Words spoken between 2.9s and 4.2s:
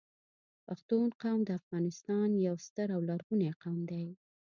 او لرغونی قوم دی